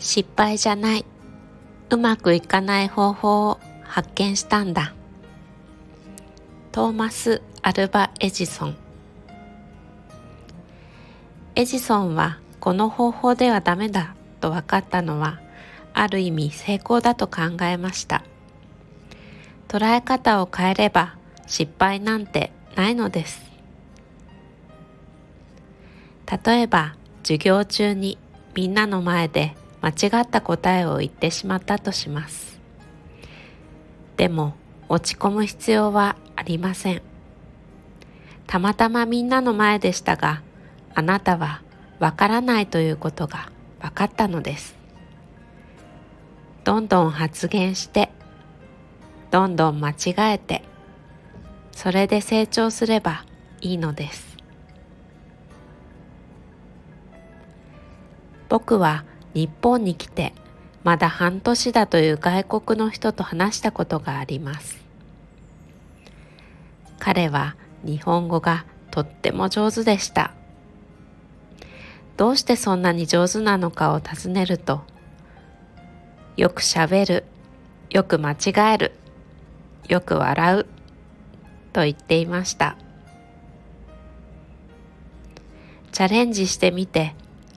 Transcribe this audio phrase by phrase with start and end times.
[0.00, 1.04] 失敗じゃない、
[1.90, 4.94] うまくいかない方法を発見したんだ。
[6.72, 8.76] トーマス・アルバ・エジソン。
[11.54, 15.38] エジソンはこの方法ではダメだと分かったのは
[15.92, 18.24] ある意味成功だと考えました。
[19.68, 23.42] 捉え方を変えれば失敗なんてないのです。
[26.44, 28.16] 例えば授業中に
[28.54, 32.60] みんなの前で間違った答えを言ってしまったとします。
[34.16, 34.54] でも
[34.88, 37.02] 落ち込む必要はありません。
[38.46, 40.42] たまたまみんなの前でしたが
[40.94, 41.62] あなたは
[42.00, 44.74] わからないということが分かったのです。
[46.64, 48.10] どんどん発言して
[49.30, 50.62] どんどん間違えて
[51.72, 53.24] それで成長すれば
[53.60, 54.36] いいのです。
[58.48, 60.32] 僕は日本に来て
[60.82, 64.78] まだ半年だという外国の人と話したことがあります。
[66.98, 70.32] 彼は日本語がとっても上手でした。
[72.16, 74.82] どうしてそんなに上手なのかを尋ねると
[76.36, 77.24] よくしゃべる
[77.88, 78.92] よく間違える
[79.88, 80.66] よく笑う
[81.72, 82.76] と言っていました。
[85.92, 87.14] チャレンジしてみて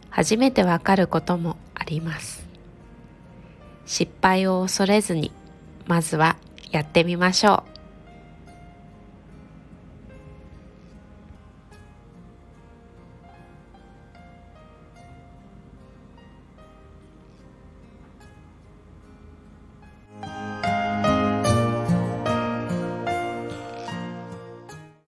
[0.10, 2.46] 初めてわかることもります。
[3.86, 5.32] 失敗を恐れずに
[5.86, 6.38] まずは
[6.72, 7.73] やってみましょう。